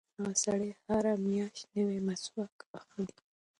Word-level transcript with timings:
هغه 0.17 0.33
سړی 0.43 0.69
هره 0.85 1.13
میاشت 1.27 1.63
نوی 1.77 1.99
مسواک 2.07 2.55
اخلي. 2.79 3.15